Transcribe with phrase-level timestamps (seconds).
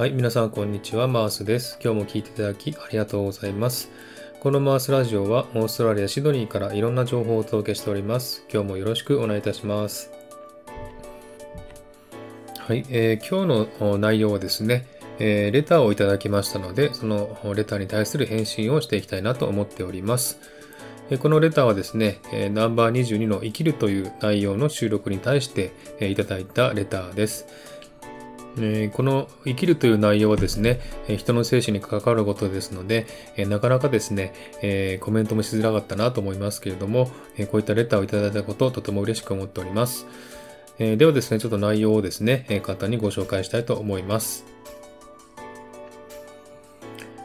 [0.00, 1.78] はい、皆さんこんにちは、マースです。
[1.84, 3.90] 今日も聞いていただきありがとうございます。
[4.40, 8.42] このマースラジオはオーストラリア・シドニーからいろんな情報をお届けしております。
[8.50, 10.10] 今日もよろしくお願いいたします。
[12.56, 14.86] はい、えー、今日の内容はですね、
[15.18, 20.38] えー、レターをいただきましたので、そのレターに対する返信をしていきたいなと思っております。
[21.18, 22.20] このレターはですね、
[22.54, 27.46] ナンバー22の生きるという内容の収録に対していただいたレターです。
[28.60, 33.06] えこの生きるという内容はですね、人の精神に関わることですので、
[33.48, 34.32] なかなかですね、
[34.62, 37.06] えコメントもしづらかったなと思いますけれども、
[37.50, 40.06] こういったレターをいただいたことをとても嬉しく思っております。
[40.78, 44.44] えではですね、ちょっと内容をですね、簡単にご紹介したいと思います。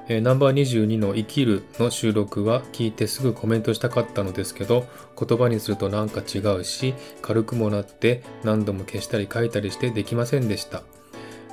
[0.07, 4.85] えナンバー22の生きるの収録は聞いてすぐコメントしたかったのですけど、
[5.19, 10.83] 言葉にするとなんか違うし、軽くもなって何度も消したり書いたりしてできませんでした。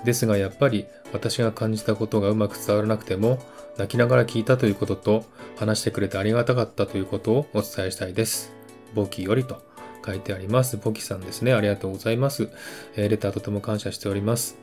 [0.05, 3.39] ですがやっぱり私が感じたことがうまく伝わらなくても
[3.77, 5.25] 泣きながら聞いたということと
[5.57, 8.53] 話してくれてありがたかったということをお伝えしたいです。
[8.95, 9.63] 簿記よりと
[10.05, 10.77] 書いてあります。
[10.77, 11.53] 簿記さんですね。
[11.53, 12.49] ありがとうございます。
[12.97, 14.59] えー、レターとても感謝しております。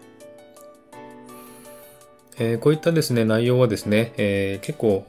[2.37, 5.05] えー、こういったですね、内容はですね、えー、結構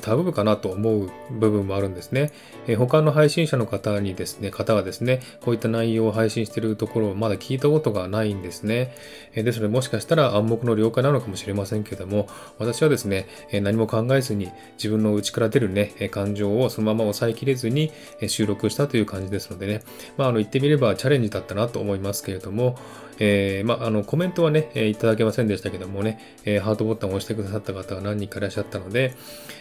[0.00, 2.32] タブかなと思う部分もあるんですね。
[2.66, 8.94] え他の配信者の方にですね、方がですね、こういった内容を配信しているところをまだ聞いたことがないんですね。
[9.34, 17.92] えですので、もしかしたら暗黙の了解なのかもしれませんけども、私はですね、え何も考えずに自分の内から出るね、感情をそのまま抑えきれずに
[18.28, 19.82] 収録したという感じですのでね、
[20.16, 22.76] まあ、あの言ってみればチャレンジだったなと思いますけれども、
[23.18, 29.14] えー、まあ、あの、コメントはね、えいただけませんでしたけどもね、えハートボタンを押してくださった方が何人かいらっしゃったので、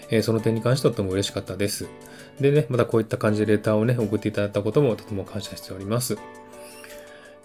[0.09, 1.87] えその点に関してとても嬉しかったです。
[2.39, 6.17] でね、またこういった感じでレターをね、送っていただいたこともとても感謝しております。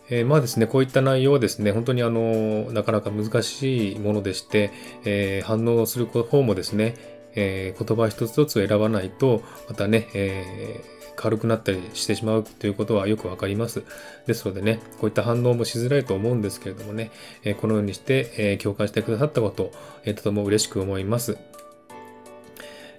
[0.08, 4.72] えー、まあですね、こういった内容はですね、本当にあの、なかなか難しいものでして、
[5.04, 6.96] えー、反応する方もですね、
[7.34, 13.82] えー、言葉一つ一つ選ばないと、またね、えー軽くなったりしてしまうということはよくわかります。
[14.26, 17.10] ですのでね、こういった反応もしづらいと思うんですけれどもね、
[17.44, 19.70] えこのようにして、え共感してくださったこと、
[20.04, 21.36] えとても嬉しく思います。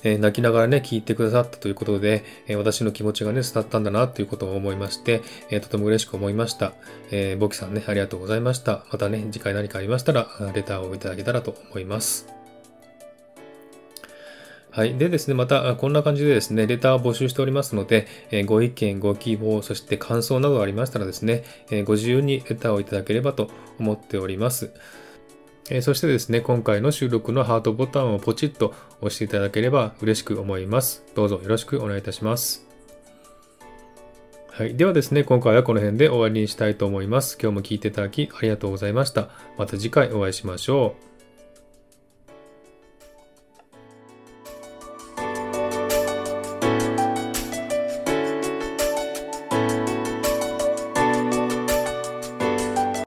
[0.03, 6.73] え泣きながらね、聞いてくださったということで、え私の気持ちがね、伝ったんだなということを思いまして、えとても嬉しく思いました。
[7.12, 8.85] えー、ボキさんね、ありがとうございました。
[8.91, 12.41] またね、次回何かありましたら、レターをいただけたらと思います。
[14.72, 14.97] はい。
[14.97, 24.72] でですね、また、こんな感じでですね、レターを募集しておりますので、えご意見、ご希望、そして感想などありましたらですね、えご自由にレターをいただければと思っております。
[25.69, 31.03] えそしてですね、今回の収録のハートボタンをポチッと押していただければ嬉しく思います。
[31.16, 32.66] どうぞよろしくお願いいたします。
[34.49, 34.75] はい。
[34.75, 37.38] ではですね、今回はこの辺で終わりにしたいと思います。
[37.41, 39.29] 今日も聴いていただきありがとうございました。
[39.57, 41.10] また次回お会いしましょう。